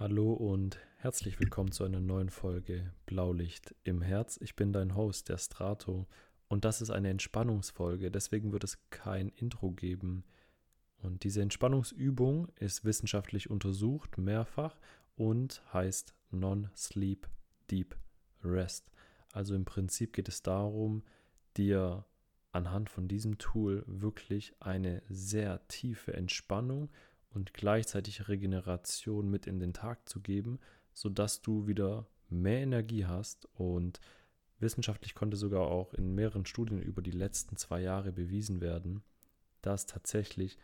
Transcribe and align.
Hallo 0.00 0.32
und 0.32 0.78
herzlich 0.96 1.38
willkommen 1.40 1.72
zu 1.72 1.84
einer 1.84 2.00
neuen 2.00 2.30
Folge 2.30 2.90
Blaulicht 3.04 3.74
im 3.84 4.00
Herz. 4.00 4.38
Ich 4.40 4.56
bin 4.56 4.72
dein 4.72 4.96
Host, 4.96 5.28
der 5.28 5.36
Strato, 5.36 6.08
und 6.48 6.64
das 6.64 6.80
ist 6.80 6.88
eine 6.88 7.10
Entspannungsfolge, 7.10 8.10
deswegen 8.10 8.50
wird 8.50 8.64
es 8.64 8.78
kein 8.88 9.28
Intro 9.28 9.72
geben. 9.72 10.24
Und 11.02 11.22
diese 11.22 11.42
Entspannungsübung 11.42 12.48
ist 12.56 12.82
wissenschaftlich 12.86 13.50
untersucht, 13.50 14.16
mehrfach, 14.16 14.80
und 15.16 15.62
heißt 15.70 16.14
Non-Sleep 16.30 17.28
Deep 17.70 17.94
Rest. 18.42 18.90
Also 19.34 19.54
im 19.54 19.66
Prinzip 19.66 20.14
geht 20.14 20.30
es 20.30 20.42
darum, 20.42 21.02
dir 21.58 22.06
anhand 22.52 22.88
von 22.88 23.06
diesem 23.06 23.36
Tool 23.36 23.84
wirklich 23.86 24.54
eine 24.60 25.02
sehr 25.10 25.68
tiefe 25.68 26.14
Entspannung 26.14 26.88
und 27.30 27.54
gleichzeitig 27.54 28.28
Regeneration 28.28 29.30
mit 29.30 29.46
in 29.46 29.60
den 29.60 29.72
Tag 29.72 30.08
zu 30.08 30.20
geben, 30.20 30.58
sodass 30.92 31.42
du 31.42 31.66
wieder 31.66 32.06
mehr 32.28 32.60
Energie 32.60 33.06
hast 33.06 33.48
und 33.54 34.00
wissenschaftlich 34.58 35.14
konnte 35.14 35.36
sogar 35.36 35.62
auch 35.62 35.94
in 35.94 36.14
mehreren 36.14 36.46
Studien 36.46 36.82
über 36.82 37.02
die 37.02 37.10
letzten 37.10 37.56
zwei 37.56 37.80
Jahre 37.80 38.12
bewiesen 38.12 38.60
werden, 38.60 39.02
dass 39.62 39.86
tatsächlich 39.86 40.58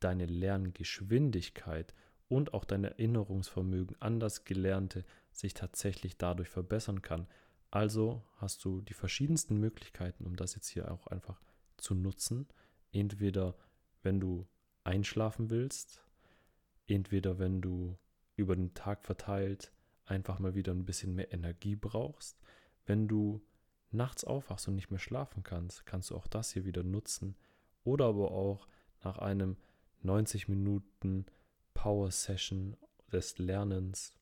deine 0.00 0.26
Lerngeschwindigkeit 0.26 1.94
und 2.28 2.54
auch 2.54 2.64
dein 2.64 2.84
Erinnerungsvermögen 2.84 3.96
an 4.00 4.20
das 4.20 4.44
Gelernte 4.44 5.04
sich 5.30 5.54
tatsächlich 5.54 6.16
dadurch 6.16 6.48
verbessern 6.48 7.02
kann. 7.02 7.26
Also 7.70 8.22
hast 8.36 8.64
du 8.64 8.80
die 8.80 8.94
verschiedensten 8.94 9.58
Möglichkeiten, 9.58 10.24
um 10.26 10.36
das 10.36 10.54
jetzt 10.54 10.68
hier 10.68 10.90
auch 10.90 11.06
einfach 11.06 11.40
zu 11.76 11.94
nutzen. 11.94 12.48
Entweder 12.92 13.54
wenn 14.02 14.20
du 14.20 14.46
einschlafen 14.84 15.50
willst, 15.50 16.02
entweder 16.86 17.38
wenn 17.38 17.60
du 17.60 17.96
über 18.36 18.56
den 18.56 18.74
Tag 18.74 19.04
verteilt 19.04 19.72
einfach 20.04 20.38
mal 20.38 20.54
wieder 20.54 20.72
ein 20.72 20.84
bisschen 20.84 21.14
mehr 21.14 21.32
Energie 21.32 21.76
brauchst, 21.76 22.40
wenn 22.86 23.08
du 23.08 23.40
nachts 23.90 24.24
aufwachst 24.24 24.68
und 24.68 24.74
nicht 24.74 24.90
mehr 24.90 24.98
schlafen 24.98 25.42
kannst, 25.42 25.86
kannst 25.86 26.10
du 26.10 26.16
auch 26.16 26.26
das 26.26 26.52
hier 26.52 26.64
wieder 26.64 26.82
nutzen. 26.82 27.36
Oder 27.84 28.06
aber 28.06 28.30
auch 28.30 28.66
nach 29.02 29.18
einem 29.18 29.56
90 30.02 30.48
Minuten 30.48 31.26
Power 31.74 32.10
Session 32.10 32.76
des 33.12 33.38
Lernens. 33.38 34.16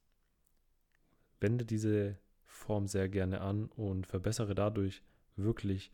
Wende 1.41 1.64
diese 1.64 2.19
Form 2.45 2.86
sehr 2.86 3.08
gerne 3.08 3.41
an 3.41 3.67
und 3.67 4.06
verbessere 4.06 4.55
dadurch 4.55 5.02
wirklich 5.36 5.92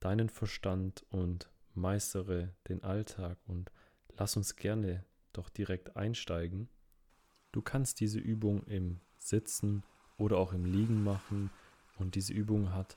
deinen 0.00 0.28
Verstand 0.28 1.04
und 1.10 1.50
meistere 1.74 2.54
den 2.68 2.84
Alltag 2.84 3.38
und 3.46 3.72
lass 4.16 4.36
uns 4.36 4.56
gerne 4.56 5.04
doch 5.32 5.48
direkt 5.48 5.96
einsteigen. 5.96 6.68
Du 7.52 7.62
kannst 7.62 8.00
diese 8.00 8.18
Übung 8.18 8.64
im 8.64 9.00
Sitzen 9.18 9.82
oder 10.16 10.38
auch 10.38 10.52
im 10.52 10.64
Liegen 10.64 11.02
machen 11.02 11.50
und 11.98 12.14
diese 12.14 12.32
Übung 12.32 12.72
hat 12.72 12.96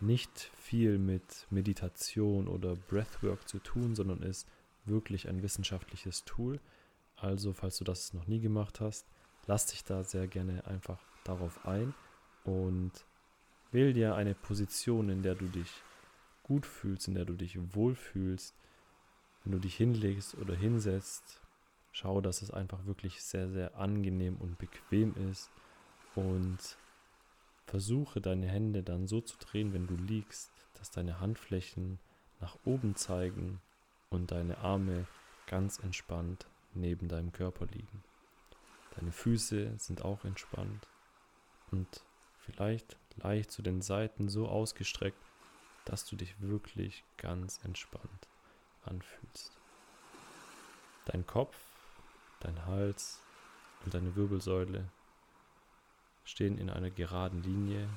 nicht 0.00 0.38
viel 0.38 0.98
mit 0.98 1.46
Meditation 1.50 2.48
oder 2.48 2.76
Breathwork 2.76 3.48
zu 3.48 3.58
tun, 3.58 3.94
sondern 3.94 4.22
ist 4.22 4.46
wirklich 4.84 5.28
ein 5.28 5.42
wissenschaftliches 5.42 6.24
Tool. 6.24 6.60
Also, 7.16 7.52
falls 7.52 7.78
du 7.78 7.84
das 7.84 8.12
noch 8.12 8.26
nie 8.26 8.40
gemacht 8.40 8.80
hast, 8.80 9.06
lass 9.46 9.66
dich 9.66 9.84
da 9.84 10.04
sehr 10.04 10.26
gerne 10.26 10.66
einfach 10.66 11.00
darauf 11.24 11.66
ein 11.66 11.94
und 12.44 12.92
wähl 13.72 13.92
dir 13.92 14.14
eine 14.14 14.34
Position, 14.34 15.08
in 15.08 15.22
der 15.22 15.34
du 15.34 15.46
dich 15.46 15.82
gut 16.42 16.66
fühlst, 16.66 17.08
in 17.08 17.14
der 17.14 17.24
du 17.24 17.34
dich 17.34 17.58
wohlfühlst 17.74 18.54
wenn 19.46 19.52
du 19.52 19.58
dich 19.60 19.76
hinlegst 19.76 20.36
oder 20.38 20.56
hinsetzt, 20.56 21.40
schau, 21.92 22.20
dass 22.20 22.42
es 22.42 22.50
einfach 22.50 22.84
wirklich 22.84 23.22
sehr, 23.22 23.48
sehr 23.48 23.76
angenehm 23.76 24.36
und 24.38 24.58
bequem 24.58 25.14
ist 25.30 25.52
und 26.16 26.58
versuche 27.64 28.20
deine 28.20 28.48
Hände 28.48 28.82
dann 28.82 29.06
so 29.06 29.20
zu 29.20 29.38
drehen, 29.38 29.72
wenn 29.72 29.86
du 29.86 29.94
liegst, 29.94 30.50
dass 30.74 30.90
deine 30.90 31.20
Handflächen 31.20 32.00
nach 32.40 32.56
oben 32.64 32.96
zeigen 32.96 33.60
und 34.10 34.32
deine 34.32 34.58
Arme 34.58 35.06
ganz 35.46 35.78
entspannt 35.78 36.48
neben 36.74 37.06
deinem 37.06 37.30
Körper 37.30 37.66
liegen. 37.66 38.02
Deine 38.96 39.12
Füße 39.12 39.74
sind 39.78 40.04
auch 40.04 40.24
entspannt 40.24 40.88
und 41.70 42.04
vielleicht 42.40 42.96
leicht 43.14 43.52
zu 43.52 43.62
den 43.62 43.80
Seiten 43.80 44.28
so 44.28 44.48
ausgestreckt, 44.48 45.22
dass 45.84 46.04
du 46.04 46.16
dich 46.16 46.40
wirklich 46.40 47.04
ganz 47.16 47.60
entspannt 47.64 48.28
anfühlst. 48.86 49.56
Dein 51.06 51.26
Kopf, 51.26 51.56
dein 52.40 52.66
Hals 52.66 53.20
und 53.84 53.94
deine 53.94 54.16
Wirbelsäule 54.16 54.88
stehen 56.24 56.58
in 56.58 56.70
einer 56.70 56.90
geraden 56.90 57.42
Linie. 57.42 57.88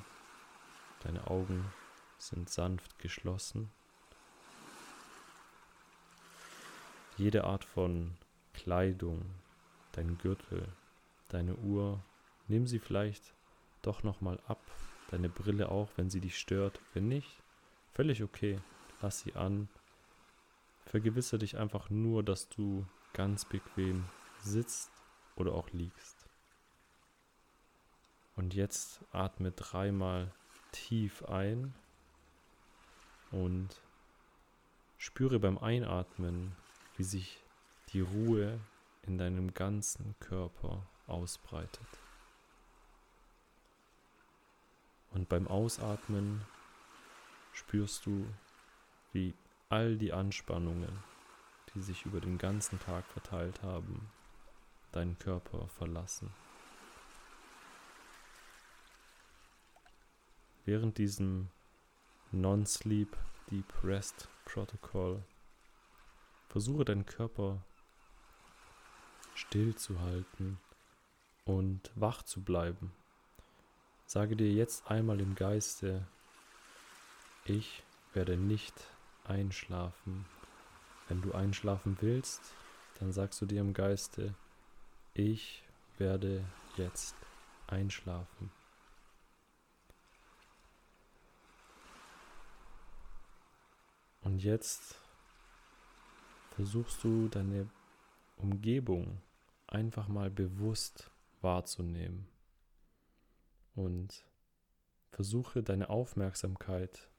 Deine 1.02 1.26
Augen 1.26 1.72
sind 2.18 2.48
sanft 2.48 2.98
geschlossen. 2.98 3.70
Jede 7.16 7.44
Art 7.44 7.64
von 7.64 8.16
Kleidung, 8.54 9.24
dein 9.92 10.16
Gürtel, 10.18 10.68
deine 11.28 11.54
Uhr, 11.56 12.02
nimm 12.48 12.66
sie 12.66 12.78
vielleicht 12.78 13.34
doch 13.82 14.02
nochmal 14.02 14.38
ab. 14.46 14.60
Deine 15.10 15.28
Brille 15.28 15.70
auch, 15.70 15.88
wenn 15.96 16.08
sie 16.08 16.20
dich 16.20 16.38
stört. 16.38 16.80
Wenn 16.94 17.08
nicht, 17.08 17.42
völlig 17.92 18.22
okay. 18.22 18.60
Lass 19.02 19.20
sie 19.20 19.34
an 19.34 19.68
Vergewissere 20.90 21.38
dich 21.38 21.56
einfach 21.56 21.88
nur, 21.88 22.24
dass 22.24 22.48
du 22.48 22.84
ganz 23.12 23.44
bequem 23.44 24.06
sitzt 24.40 24.90
oder 25.36 25.54
auch 25.54 25.70
liegst. 25.70 26.26
Und 28.34 28.54
jetzt 28.54 29.00
atme 29.12 29.52
dreimal 29.52 30.32
tief 30.72 31.22
ein 31.26 31.72
und 33.30 33.68
spüre 34.98 35.38
beim 35.38 35.58
Einatmen, 35.58 36.56
wie 36.96 37.04
sich 37.04 37.40
die 37.92 38.00
Ruhe 38.00 38.58
in 39.02 39.16
deinem 39.16 39.54
ganzen 39.54 40.16
Körper 40.18 40.84
ausbreitet. 41.06 41.86
Und 45.12 45.28
beim 45.28 45.46
Ausatmen 45.46 46.44
spürst 47.52 48.06
du, 48.06 48.26
wie 49.12 49.34
all 49.70 49.96
die 49.96 50.12
Anspannungen, 50.12 50.98
die 51.72 51.80
sich 51.80 52.04
über 52.04 52.20
den 52.20 52.38
ganzen 52.38 52.80
Tag 52.80 53.06
verteilt 53.06 53.62
haben, 53.62 54.10
deinen 54.90 55.16
Körper 55.18 55.68
verlassen. 55.68 56.32
Während 60.64 60.98
diesem 60.98 61.48
Non-Sleep 62.32 63.16
Deep 63.50 63.72
Rest 63.84 64.28
Protocol 64.44 65.22
versuche 66.48 66.84
deinen 66.84 67.06
Körper 67.06 67.62
still 69.36 69.76
zu 69.76 70.00
halten 70.00 70.58
und 71.44 71.92
wach 71.94 72.22
zu 72.22 72.42
bleiben. 72.42 72.92
Sage 74.06 74.34
dir 74.34 74.52
jetzt 74.52 74.90
einmal 74.90 75.20
im 75.20 75.36
Geiste, 75.36 76.06
ich 77.44 77.84
werde 78.12 78.36
nicht 78.36 78.74
Einschlafen. 79.30 80.26
Wenn 81.08 81.22
du 81.22 81.32
einschlafen 81.32 81.96
willst, 82.00 82.40
dann 82.98 83.12
sagst 83.12 83.40
du 83.40 83.46
dir 83.46 83.60
im 83.60 83.72
Geiste, 83.72 84.34
ich 85.14 85.62
werde 85.98 86.44
jetzt 86.76 87.14
einschlafen. 87.68 88.50
Und 94.22 94.42
jetzt 94.42 94.96
versuchst 96.56 97.02
du 97.04 97.28
deine 97.28 97.70
Umgebung 98.36 99.20
einfach 99.68 100.08
mal 100.08 100.30
bewusst 100.30 101.10
wahrzunehmen 101.40 102.26
und 103.74 104.24
versuche 105.12 105.62
deine 105.62 105.88
Aufmerksamkeit 105.88 107.09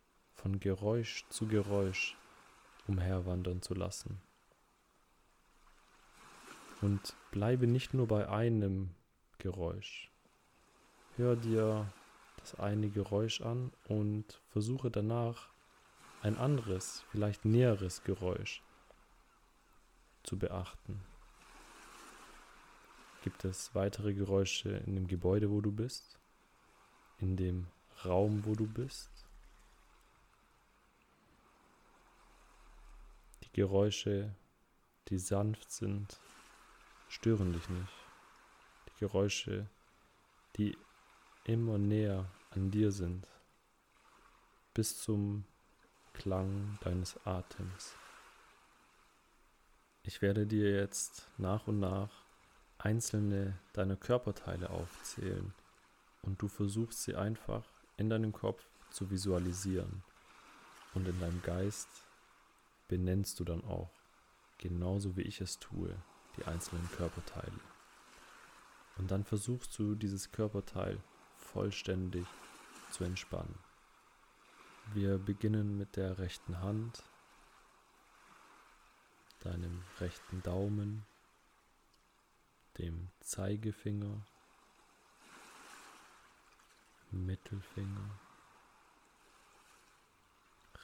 von 0.41 0.59
Geräusch 0.59 1.25
zu 1.29 1.47
Geräusch 1.47 2.17
umherwandern 2.87 3.61
zu 3.61 3.73
lassen. 3.73 4.21
Und 6.81 7.15
bleibe 7.29 7.67
nicht 7.67 7.93
nur 7.93 8.07
bei 8.07 8.27
einem 8.27 8.89
Geräusch. 9.37 10.09
Hör 11.15 11.35
dir 11.35 11.91
das 12.37 12.55
eine 12.59 12.89
Geräusch 12.89 13.41
an 13.41 13.71
und 13.87 14.41
versuche 14.49 14.89
danach 14.89 15.49
ein 16.23 16.37
anderes, 16.37 17.03
vielleicht 17.11 17.45
näheres 17.45 18.03
Geräusch 18.03 18.63
zu 20.23 20.37
beachten. 20.37 21.01
Gibt 23.23 23.45
es 23.45 23.75
weitere 23.75 24.13
Geräusche 24.13 24.69
in 24.69 24.95
dem 24.95 25.07
Gebäude, 25.07 25.51
wo 25.51 25.61
du 25.61 25.71
bist? 25.71 26.17
In 27.19 27.37
dem 27.37 27.67
Raum, 28.03 28.45
wo 28.45 28.55
du 28.55 28.65
bist? 28.65 29.11
Die 33.40 33.40
Geräusche, 33.53 34.33
die 35.09 35.17
sanft 35.17 35.71
sind, 35.71 36.19
stören 37.09 37.53
dich 37.53 37.67
nicht. 37.69 37.93
Die 38.87 38.99
Geräusche, 38.99 39.67
die 40.55 40.77
immer 41.43 41.77
näher 41.77 42.25
an 42.51 42.71
dir 42.71 42.91
sind, 42.91 43.27
bis 44.73 45.01
zum 45.01 45.43
Klang 46.13 46.77
deines 46.81 47.19
Atems. 47.25 47.95
Ich 50.03 50.21
werde 50.21 50.45
dir 50.45 50.71
jetzt 50.75 51.27
nach 51.37 51.67
und 51.67 51.79
nach 51.79 52.09
einzelne 52.77 53.57
deiner 53.73 53.95
Körperteile 53.95 54.69
aufzählen 54.69 55.53
und 56.21 56.41
du 56.41 56.47
versuchst 56.47 57.03
sie 57.03 57.15
einfach 57.15 57.63
in 57.97 58.09
deinem 58.09 58.31
Kopf 58.31 58.63
zu 58.89 59.09
visualisieren 59.11 60.03
und 60.93 61.07
in 61.07 61.19
deinem 61.19 61.41
Geist 61.43 61.87
benennst 62.91 63.39
du 63.39 63.45
dann 63.45 63.63
auch, 63.63 63.89
genauso 64.57 65.15
wie 65.15 65.21
ich 65.21 65.39
es 65.39 65.59
tue, 65.59 65.95
die 66.35 66.43
einzelnen 66.43 66.91
Körperteile. 66.91 67.61
Und 68.97 69.11
dann 69.11 69.23
versuchst 69.23 69.79
du 69.79 69.95
dieses 69.95 70.33
Körperteil 70.33 71.01
vollständig 71.37 72.27
zu 72.91 73.05
entspannen. 73.05 73.57
Wir 74.93 75.17
beginnen 75.17 75.77
mit 75.77 75.95
der 75.95 76.19
rechten 76.19 76.59
Hand, 76.59 77.01
deinem 79.39 79.81
rechten 80.01 80.43
Daumen, 80.43 81.05
dem 82.77 83.09
Zeigefinger, 83.21 84.21
Mittelfinger, 87.09 88.19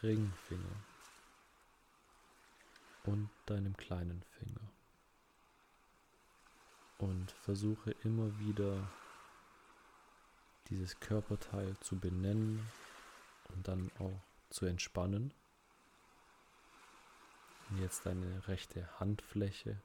Ringfinger 0.01 0.96
und 3.07 3.29
deinem 3.45 3.75
kleinen 3.77 4.21
Finger. 4.37 4.69
Und 6.99 7.31
versuche 7.31 7.91
immer 8.03 8.37
wieder 8.39 8.87
dieses 10.69 10.99
Körperteil 10.99 11.77
zu 11.79 11.97
benennen 11.97 12.67
und 13.49 13.67
dann 13.67 13.89
auch 13.99 14.19
zu 14.49 14.65
entspannen. 14.65 15.33
Und 17.69 17.81
jetzt 17.81 18.05
deine 18.05 18.47
rechte 18.47 18.87
Handfläche. 18.99 19.81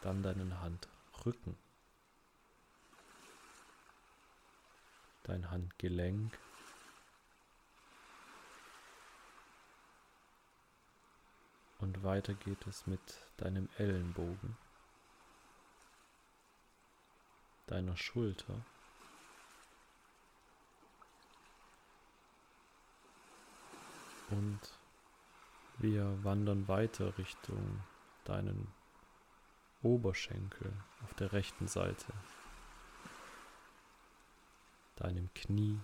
Dann 0.00 0.22
deinen 0.22 0.60
Handrücken. 0.60 1.56
Dein 5.24 5.50
Handgelenk. 5.50 6.38
Und 11.84 12.02
weiter 12.02 12.32
geht 12.32 12.66
es 12.66 12.86
mit 12.86 12.98
deinem 13.36 13.68
Ellenbogen, 13.76 14.56
deiner 17.66 17.94
Schulter 17.94 18.64
Und 24.30 24.60
wir 25.76 26.24
wandern 26.24 26.66
weiter 26.68 27.18
Richtung 27.18 27.84
deinen 28.24 28.66
Oberschenkel 29.82 30.72
auf 31.02 31.12
der 31.12 31.34
rechten 31.34 31.68
Seite, 31.68 32.14
deinem 34.96 35.28
Knie, 35.34 35.78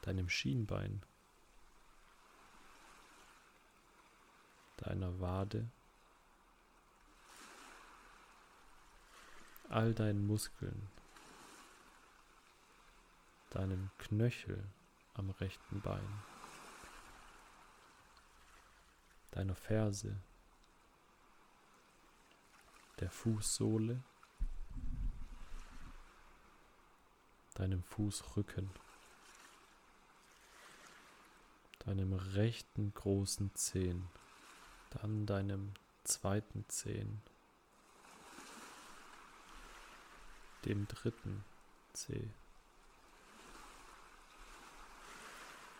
deinem 0.00 0.30
Schienbein, 0.30 1.02
deiner 4.78 5.20
Wade, 5.20 5.68
all 9.68 9.92
deinen 9.92 10.26
Muskeln, 10.26 10.88
deinem 13.50 13.90
Knöchel 13.98 14.64
am 15.14 15.30
rechten 15.30 15.80
Bein, 15.80 16.22
deiner 19.32 19.54
Ferse, 19.54 20.16
der 23.00 23.10
Fußsohle, 23.10 24.02
deinem 27.54 27.82
Fußrücken, 27.82 28.70
deinem 31.80 32.12
rechten 32.12 32.94
großen 32.94 33.54
Zehen, 33.54 34.08
dann 34.90 35.26
deinem 35.26 35.74
zweiten 36.04 36.64
Zehen, 36.68 37.20
dem 40.64 40.86
dritten 40.88 41.44
Zeh. 41.92 42.28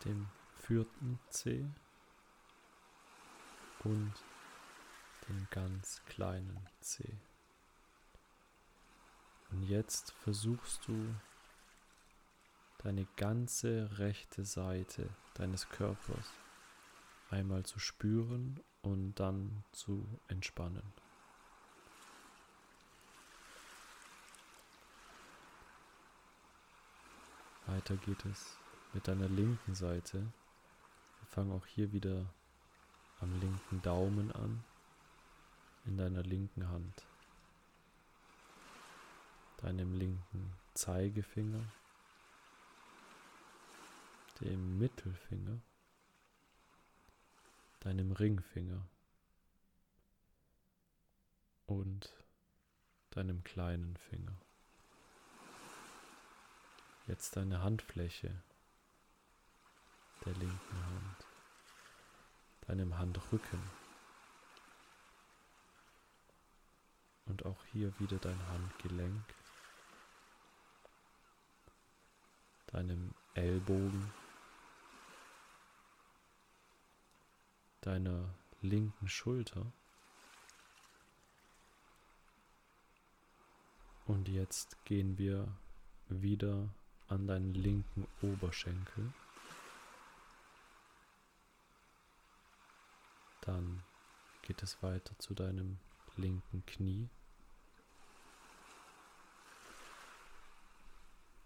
dem 0.05 0.27
vierten 0.55 1.19
C 1.29 1.65
und 3.83 4.13
dem 5.27 5.47
ganz 5.51 6.01
kleinen 6.05 6.67
C. 6.79 7.03
Und 9.51 9.63
jetzt 9.63 10.11
versuchst 10.11 10.87
du 10.87 11.15
deine 12.83 13.05
ganze 13.17 13.89
rechte 13.97 14.45
Seite 14.45 15.09
deines 15.33 15.69
Körpers 15.69 16.31
einmal 17.29 17.63
zu 17.65 17.79
spüren 17.79 18.59
und 18.89 19.13
dann 19.15 19.63
zu 19.71 20.03
entspannen. 20.27 20.83
Weiter 27.67 27.95
geht 27.97 28.25
es 28.25 28.57
mit 28.93 29.07
deiner 29.07 29.29
linken 29.29 29.75
Seite. 29.75 30.17
Wir 30.17 31.27
fangen 31.29 31.51
auch 31.51 31.65
hier 31.67 31.91
wieder 31.93 32.25
am 33.21 33.39
linken 33.39 33.81
Daumen 33.83 34.31
an, 34.31 34.63
in 35.85 35.97
deiner 35.97 36.23
linken 36.23 36.67
Hand, 36.67 37.05
deinem 39.57 39.93
linken 39.93 40.53
Zeigefinger, 40.73 41.63
dem 44.41 44.79
Mittelfinger, 44.79 45.59
deinem 47.79 48.11
Ringfinger 48.11 48.87
und 51.65 52.13
deinem 53.11 53.43
kleinen 53.43 53.95
Finger. 53.97 54.37
Jetzt 57.07 57.35
deine 57.37 57.61
Handfläche 57.63 58.43
der 60.25 60.33
linken 60.33 60.85
Hand, 60.85 61.25
deinem 62.61 62.97
Handrücken 62.97 63.61
und 67.25 67.45
auch 67.45 67.63
hier 67.71 67.97
wieder 67.99 68.17
dein 68.17 68.47
Handgelenk, 68.49 69.23
deinem 72.67 73.13
Ellbogen, 73.33 74.11
deiner 77.81 78.33
linken 78.61 79.07
Schulter. 79.07 79.71
Und 84.05 84.27
jetzt 84.27 84.83
gehen 84.85 85.17
wir 85.17 85.47
wieder 86.07 86.67
an 87.07 87.27
deinen 87.27 87.53
linken 87.53 88.07
Oberschenkel. 88.21 89.13
Dann 93.41 93.83
geht 94.41 94.63
es 94.63 94.81
weiter 94.81 95.17
zu 95.19 95.33
deinem 95.33 95.77
linken 96.15 96.65
Knie, 96.65 97.07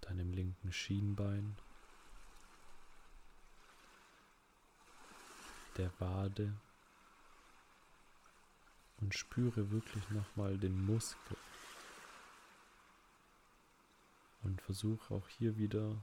deinem 0.02 0.32
linken 0.32 0.72
Schienbein, 0.72 1.58
der 5.78 5.92
Wade 6.00 6.54
und 9.02 9.14
spüre 9.14 9.72
wirklich 9.72 10.10
nochmal 10.10 10.58
den 10.58 10.86
Muskel 10.86 11.38
und 14.44 14.62
versuche 14.62 15.14
auch 15.14 15.28
hier 15.28 15.58
wieder 15.58 15.96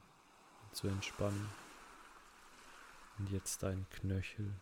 zu 0.72 0.88
entspannen 0.88 1.48
und 3.18 3.30
jetzt 3.30 3.62
deinen 3.62 3.88
Knöchel 3.90 4.54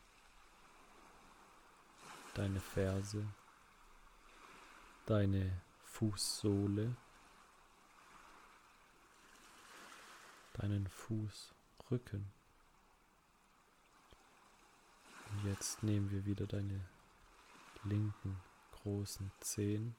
deine 2.39 2.61
Ferse, 2.61 3.27
deine 5.07 5.61
Fußsohle, 5.83 6.95
deinen 10.53 10.87
Fußrücken. 10.87 12.38
Und 15.31 15.45
jetzt 15.45 15.83
nehmen 15.83 16.11
wir 16.11 16.25
wieder 16.25 16.47
deine 16.47 16.81
linken 17.85 18.41
großen 18.73 19.31
Zehen. 19.41 19.95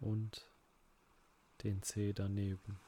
Und 0.00 0.46
den 1.62 1.82
Zeh 1.82 2.12
daneben, 2.12 2.78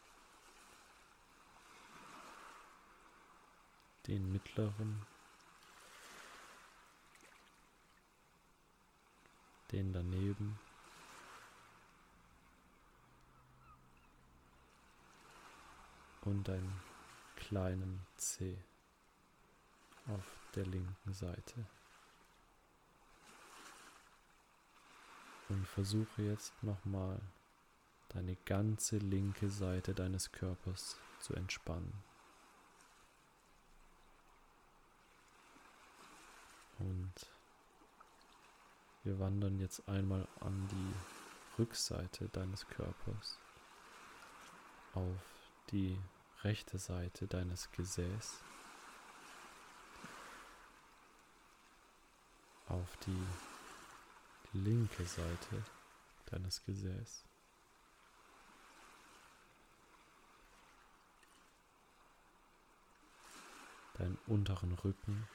den 4.07 4.31
mittleren, 4.33 5.07
den 9.73 9.93
daneben. 9.93 10.59
und 16.27 16.51
einen 16.51 16.86
kleinen 17.37 18.05
Zeh 18.17 18.59
auf 20.09 20.37
der 20.55 20.67
linken 20.67 21.13
Seite. 21.13 21.67
Und 25.49 25.67
versuche 25.69 26.23
jetzt 26.23 26.53
nochmal 26.63 27.21
deine 28.09 28.37
ganze 28.45 28.99
linke 28.99 29.49
Seite 29.49 29.95
deines 29.95 30.33
Körpers 30.33 30.97
zu 31.21 31.35
entspannen. 31.35 31.93
Und 36.79 37.15
wir 39.05 39.19
wandern 39.19 39.59
jetzt 39.61 39.89
einmal 39.89 40.27
an 40.41 40.69
die 40.69 41.61
Rückseite 41.61 42.29
deines 42.29 42.67
Körpers 42.67 43.39
auf 44.95 45.23
die 45.71 45.99
rechte 46.43 46.79
Seite 46.79 47.27
deines 47.27 47.71
Gesäß 47.73 48.45
auf 52.69 52.97
die 53.07 53.27
linke 54.53 55.05
Seite 55.05 55.63
deines 56.27 56.65
Gesäß. 56.65 57.25
Deinen 63.95 64.19
unteren 64.27 64.73
Rücken. 64.73 65.29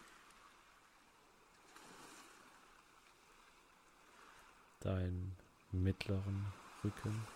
Deinen 4.81 5.35
mittleren 5.71 6.53
Rücken. 6.83 7.27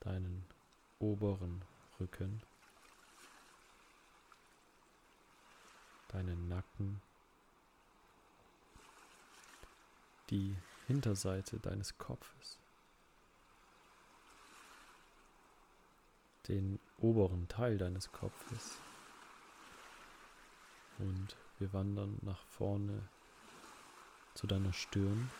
Deinen 0.00 0.44
oberen 0.98 1.64
Rücken. 1.98 2.42
Deinen 6.08 6.48
Nacken. 6.48 7.00
die 10.30 10.56
Hinterseite 10.86 11.58
deines 11.58 11.98
Kopfes, 11.98 12.58
den 16.48 16.78
oberen 16.98 17.48
Teil 17.48 17.78
deines 17.78 18.10
Kopfes 18.12 18.80
und 20.98 21.36
wir 21.58 21.72
wandern 21.72 22.18
nach 22.22 22.42
vorne 22.46 23.02
zu 24.34 24.46
deiner 24.46 24.72
Stirn, 24.72 25.30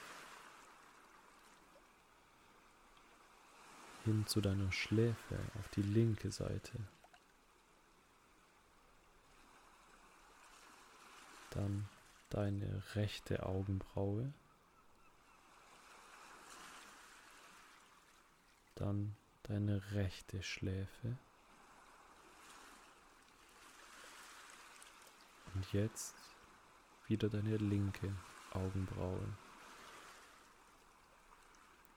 hin 4.11 4.27
zu 4.27 4.41
deiner 4.41 4.73
Schläfe 4.73 5.39
auf 5.57 5.69
die 5.69 5.83
linke 5.83 6.33
Seite. 6.33 6.73
Dann 11.51 11.89
deine 12.29 12.83
rechte 12.95 13.47
Augenbraue. 13.47 14.33
dann 18.77 19.15
deine 19.43 19.93
rechte 19.93 20.43
Schläfe. 20.43 21.19
Und 25.55 25.71
jetzt 25.75 26.15
wieder 27.09 27.29
deine 27.29 27.59
linke 27.59 28.17
Augenbraue. 28.53 29.37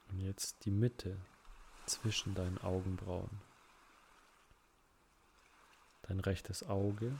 Und 0.09 0.19
jetzt 0.19 0.65
die 0.65 0.71
Mitte 0.71 1.17
zwischen 1.85 2.35
deinen 2.35 2.57
Augenbrauen. 2.59 3.41
Dein 6.03 6.19
rechtes 6.19 6.67
Auge. 6.67 7.19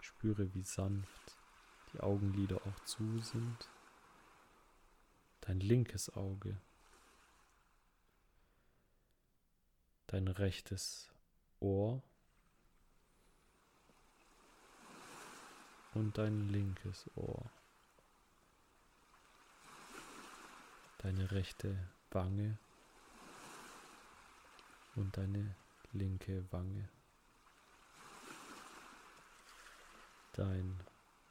Spüre, 0.00 0.52
wie 0.54 0.62
sanft 0.62 1.36
die 1.92 2.00
Augenlider 2.00 2.56
auch 2.56 2.84
zu 2.84 3.20
sind. 3.20 3.68
Dein 5.40 5.60
linkes 5.60 6.14
Auge. 6.14 6.56
dein 10.10 10.26
rechtes 10.26 11.08
Ohr 11.60 12.02
und 15.94 16.18
dein 16.18 16.48
linkes 16.48 17.08
Ohr, 17.14 17.48
deine 20.98 21.30
rechte 21.30 21.78
Wange 22.10 22.58
und 24.96 25.16
deine 25.16 25.54
linke 25.92 26.44
Wange, 26.52 26.88
dein 30.32 30.78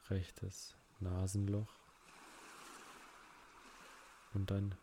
rechtes 0.08 0.76
Nasenloch 0.98 1.72
und 4.34 4.50
dein 4.50 4.74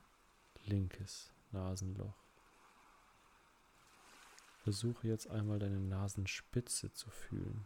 linkes 0.65 1.33
Nasenloch. 1.51 2.15
Versuche 4.63 5.07
jetzt 5.07 5.29
einmal 5.29 5.59
deine 5.59 5.79
Nasenspitze 5.79 6.91
zu 6.91 7.09
fühlen 7.09 7.65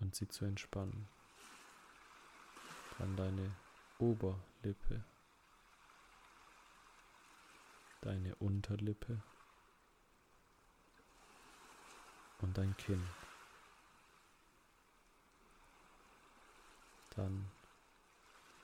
und 0.00 0.14
sie 0.14 0.28
zu 0.28 0.44
entspannen. 0.44 1.08
Dann 2.98 3.16
deine 3.16 3.50
Oberlippe, 3.98 5.04
deine 8.00 8.34
Unterlippe 8.36 9.20
und 12.40 12.56
dein 12.56 12.76
Kinn. 12.76 13.02
Dann 17.16 17.50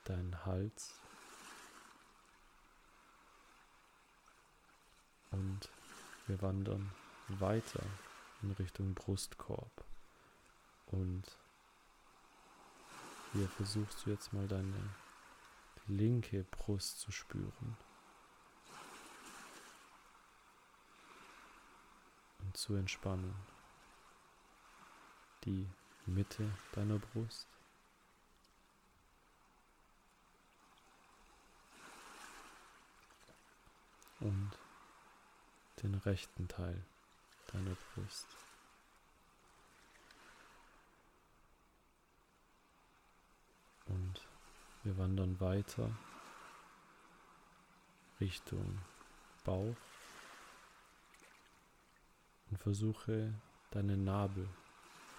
dein 0.04 0.44
Hals 0.44 1.00
Und 5.34 5.68
wir 6.28 6.40
wandern 6.42 6.92
weiter 7.26 7.82
in 8.42 8.52
Richtung 8.52 8.94
Brustkorb. 8.94 9.84
Und 10.86 11.24
hier 13.32 13.48
versuchst 13.48 14.06
du 14.06 14.10
jetzt 14.10 14.32
mal 14.32 14.46
deine 14.46 14.94
linke 15.88 16.44
Brust 16.44 17.00
zu 17.00 17.10
spüren. 17.10 17.76
Zu 22.54 22.76
entspannen. 22.76 23.34
Die 25.44 25.68
Mitte 26.06 26.50
deiner 26.72 26.98
Brust. 26.98 27.46
Und 34.20 34.58
den 35.82 35.94
rechten 35.96 36.48
Teil 36.48 36.82
deiner 37.52 37.74
Brust. 37.74 38.26
Und 43.86 44.26
wir 44.82 44.96
wandern 44.96 45.38
weiter 45.40 45.90
Richtung 48.20 48.80
Bauch 49.44 49.76
und 52.54 52.58
versuche 52.58 53.34
deine 53.72 53.96
Nabel 53.96 54.48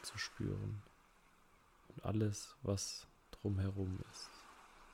zu 0.03 0.17
spüren 0.17 0.81
und 1.89 2.05
alles, 2.05 2.55
was 2.61 3.07
drumherum 3.31 3.99
ist, 4.09 4.29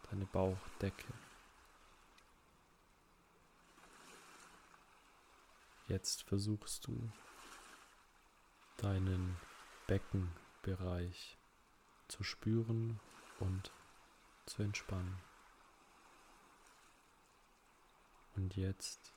deine 0.10 0.26
Bauchdecke. 0.26 1.14
Jetzt 5.88 6.24
versuchst 6.24 6.88
du 6.88 7.12
deinen 8.78 9.38
Beckenbereich 9.86 11.38
zu 12.08 12.24
spüren 12.24 13.00
und 13.40 13.72
zu 14.48 14.64
entspannen. 14.64 15.22
Und 18.36 18.56
jetzt 18.56 19.14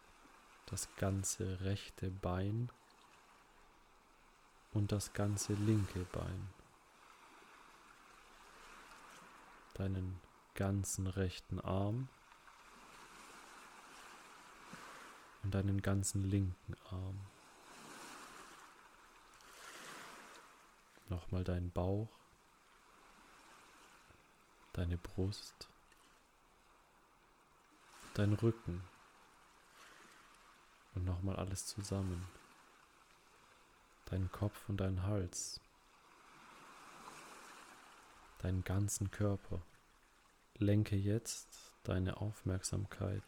das 0.66 0.94
ganze 0.96 1.62
rechte 1.62 2.10
Bein 2.10 2.68
und 4.74 4.90
das 4.92 5.12
ganze 5.12 5.54
linke 5.54 6.00
Bein. 6.12 6.48
Deinen 9.74 10.20
ganzen 10.54 11.06
rechten 11.06 11.60
Arm 11.60 12.08
und 15.42 15.54
deinen 15.54 15.80
ganzen 15.80 16.28
linken 16.28 16.76
Arm. 16.90 17.20
Nochmal 21.08 21.44
deinen 21.44 21.70
Bauch, 21.70 22.08
deine 24.72 24.96
Brust, 24.96 25.68
dein 28.14 28.32
Rücken 28.32 28.82
und 30.94 31.04
nochmal 31.04 31.36
alles 31.36 31.66
zusammen. 31.66 32.26
Deinen 34.06 34.30
Kopf 34.30 34.68
und 34.68 34.78
deinen 34.78 35.02
Hals, 35.04 35.60
deinen 38.38 38.62
ganzen 38.62 39.10
Körper. 39.10 39.62
Lenke 40.56 40.96
jetzt 40.96 41.74
deine 41.82 42.18
Aufmerksamkeit 42.18 43.24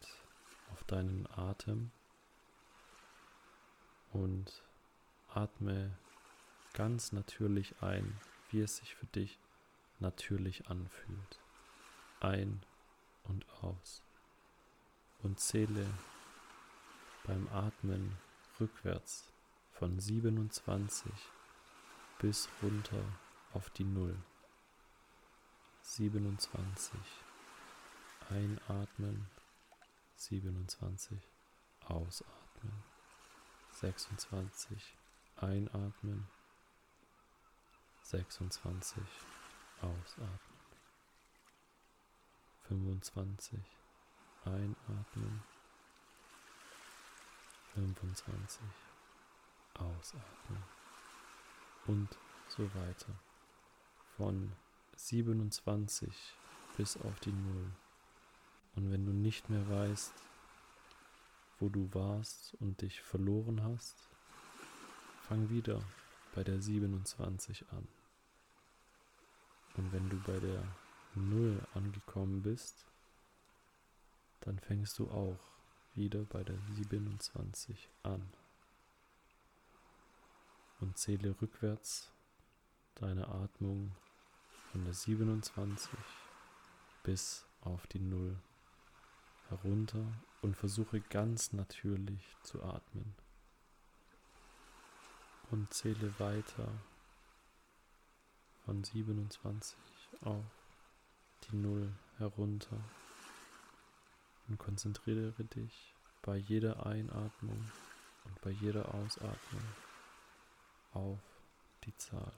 auf 0.71 0.83
deinen 0.83 1.27
Atem 1.27 1.91
und 4.11 4.63
atme 5.27 5.97
ganz 6.73 7.11
natürlich 7.11 7.81
ein, 7.81 8.19
wie 8.49 8.61
es 8.61 8.77
sich 8.77 8.95
für 8.95 9.07
dich 9.07 9.39
natürlich 9.99 10.69
anfühlt. 10.69 11.39
Ein 12.19 12.63
und 13.23 13.45
aus. 13.61 14.03
Und 15.23 15.39
zähle 15.39 15.85
beim 17.25 17.47
Atmen 17.49 18.17
rückwärts 18.59 19.33
von 19.77 19.99
27 19.99 21.11
bis 22.17 22.49
runter 22.63 23.03
auf 23.53 23.69
die 23.69 23.83
Null. 23.83 24.17
27. 25.81 26.99
Einatmen. 28.29 29.29
27. 30.15 31.19
Ausatmen. 31.85 32.83
26. 33.71 34.97
Einatmen. 35.35 36.27
26. 38.01 39.03
Ausatmen. 39.81 40.39
25. 42.67 43.59
Einatmen. 44.43 45.43
25. 47.75 48.86
Ausatmen. 49.79 50.63
Und 51.85 52.09
so 52.47 52.63
weiter. 52.75 53.13
Von 54.17 54.51
27 54.95 56.09
bis 56.75 56.97
auf 56.97 57.19
die 57.19 57.31
Null. 57.31 57.71
Und 58.75 58.91
wenn 58.91 59.05
du 59.05 59.11
nicht 59.11 59.49
mehr 59.49 59.67
weißt, 59.69 60.13
wo 61.59 61.69
du 61.69 61.89
warst 61.93 62.55
und 62.59 62.81
dich 62.81 63.01
verloren 63.01 63.63
hast, 63.63 63.95
fang 65.27 65.49
wieder 65.49 65.81
bei 66.35 66.43
der 66.43 66.61
27 66.61 67.65
an. 67.71 67.87
Und 69.75 69.91
wenn 69.91 70.09
du 70.09 70.17
bei 70.21 70.39
der 70.39 70.63
Null 71.15 71.59
angekommen 71.73 72.43
bist, 72.43 72.85
dann 74.41 74.59
fängst 74.59 74.99
du 74.99 75.09
auch 75.09 75.39
wieder 75.95 76.23
bei 76.25 76.43
der 76.43 76.57
27 76.75 77.89
an. 78.03 78.21
Und 80.79 80.97
zähle 80.97 81.35
rückwärts 81.41 82.11
deine 82.95 83.27
Atmung 83.27 83.95
von 84.71 84.83
der 84.85 84.93
27 84.93 85.89
bis 87.03 87.45
auf 87.61 87.87
die 87.87 87.99
Null 87.99 88.37
herunter 89.49 90.05
und 90.41 90.55
versuche 90.55 91.01
ganz 91.01 91.53
natürlich 91.53 92.35
zu 92.43 92.61
atmen. 92.63 93.15
Und 95.49 95.73
zähle 95.73 96.13
weiter 96.19 96.67
von 98.65 98.83
27 98.83 99.77
auf 100.21 100.43
die 101.45 101.55
Null 101.55 101.91
herunter 102.17 102.77
und 104.47 104.57
konzentriere 104.57 105.31
dich 105.43 105.93
bei 106.21 106.35
jeder 106.35 106.85
Einatmung 106.85 107.71
und 108.25 108.41
bei 108.41 108.51
jeder 108.51 108.93
Ausatmung 108.93 109.63
auf 110.97 111.19
die 111.83 111.95
Zahl. 111.97 112.33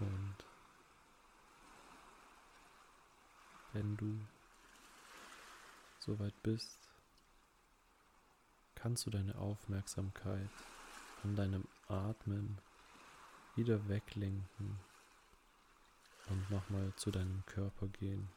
Und 0.00 0.36
wenn 3.72 3.96
du 3.98 4.18
soweit 6.00 6.34
bist, 6.42 6.78
kannst 8.74 9.06
du 9.06 9.10
deine 9.10 9.36
Aufmerksamkeit 9.36 10.50
an 11.22 11.36
deinem 11.36 11.68
Atmen 11.88 12.58
wieder 13.54 13.86
weglenken 13.88 14.80
und 16.28 16.50
nochmal 16.50 16.92
zu 16.96 17.10
deinem 17.10 17.44
Körper 17.46 17.88
gehen. 17.88 18.28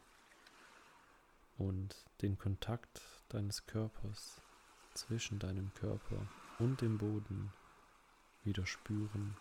Und 1.58 1.96
den 2.22 2.38
Kontakt 2.38 3.02
deines 3.30 3.66
Körpers 3.66 4.42
zwischen 4.94 5.40
deinem 5.40 5.74
Körper 5.74 6.28
und 6.60 6.82
dem 6.82 6.98
Boden 6.98 7.52
wieder 8.44 8.66
spüren, 8.66 9.38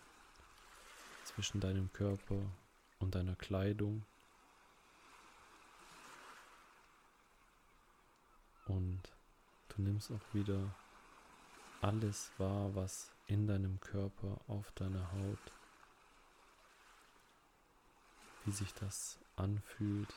zwischen 1.23 1.59
deinem 1.59 1.91
Körper 1.93 2.41
und 2.99 3.15
deiner 3.15 3.35
Kleidung. 3.35 4.05
Und 8.67 9.01
du 9.69 9.81
nimmst 9.81 10.11
auch 10.11 10.33
wieder 10.33 10.73
alles 11.81 12.31
wahr, 12.37 12.73
was 12.75 13.11
in 13.27 13.47
deinem 13.47 13.79
Körper, 13.79 14.39
auf 14.47 14.71
deiner 14.71 15.11
Haut, 15.11 15.51
wie 18.45 18.51
sich 18.51 18.73
das 18.73 19.19
anfühlt. 19.35 20.13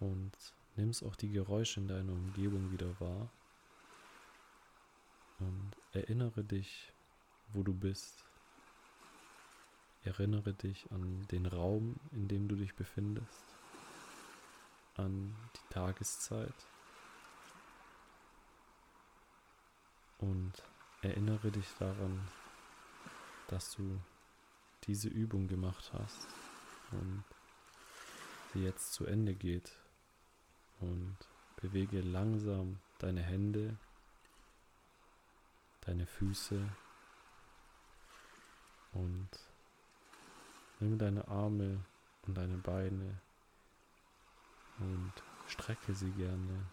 Und 0.00 0.32
nimmst 0.76 1.04
auch 1.04 1.16
die 1.16 1.30
Geräusche 1.30 1.80
in 1.80 1.88
deiner 1.88 2.12
Umgebung 2.12 2.72
wieder 2.72 2.98
wahr. 3.00 3.28
Und 5.38 5.72
erinnere 5.92 6.44
dich, 6.44 6.92
wo 7.52 7.62
du 7.62 7.72
bist. 7.72 8.24
Erinnere 10.04 10.52
dich 10.52 10.90
an 10.90 11.26
den 11.30 11.46
Raum, 11.46 11.96
in 12.10 12.26
dem 12.26 12.48
du 12.48 12.56
dich 12.56 12.74
befindest 12.74 13.52
an 14.96 15.34
die 15.56 15.74
Tageszeit 15.74 16.54
und 20.18 20.52
erinnere 21.02 21.50
dich 21.50 21.66
daran, 21.78 22.20
dass 23.48 23.74
du 23.74 23.98
diese 24.84 25.08
Übung 25.08 25.48
gemacht 25.48 25.92
hast 25.94 26.28
und 26.92 27.24
sie 28.52 28.62
jetzt 28.62 28.92
zu 28.92 29.06
Ende 29.06 29.34
geht 29.34 29.72
und 30.80 31.16
bewege 31.56 32.00
langsam 32.00 32.78
deine 32.98 33.22
Hände, 33.22 33.76
deine 35.82 36.06
Füße 36.06 36.68
und 38.92 39.28
nimm 40.80 40.98
deine 40.98 41.26
Arme 41.28 41.84
und 42.26 42.36
deine 42.36 42.58
Beine 42.58 43.20
und 44.78 45.12
strecke 45.46 45.94
sie 45.94 46.10
gerne 46.10 46.66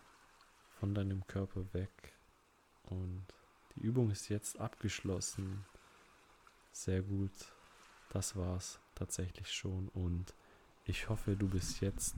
von 0.79 0.93
deinem 0.93 1.25
Körper 1.27 1.73
weg. 1.73 2.13
Und 2.83 3.25
die 3.75 3.81
Übung 3.81 4.09
ist 4.09 4.29
jetzt 4.29 4.59
abgeschlossen. 4.59 5.65
Sehr 6.71 7.01
gut. 7.01 7.31
Das 8.09 8.35
war's 8.35 8.79
tatsächlich 8.99 9.51
schon. 9.51 9.89
Und 9.89 10.35
ich 10.85 11.09
hoffe, 11.09 11.35
du 11.35 11.47
bist 11.47 11.81
jetzt 11.81 12.15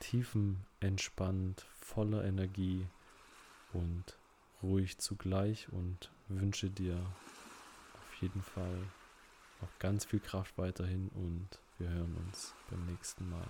tiefenentspannt, 0.00 1.66
voller 1.80 2.24
Energie 2.24 2.86
und 3.72 4.18
ruhig 4.62 4.98
zugleich 4.98 5.68
und 5.70 6.10
wünsche 6.28 6.70
dir 6.70 6.96
auf 7.94 8.22
jeden 8.22 8.42
Fall 8.42 8.78
noch 9.60 9.78
ganz 9.78 10.04
viel 10.04 10.20
Kraft 10.20 10.56
weiterhin 10.58 11.08
und 11.14 11.48
wir 11.78 11.88
hören 11.88 12.16
uns 12.26 12.54
beim 12.70 12.84
nächsten 12.86 13.28
Mal. 13.28 13.46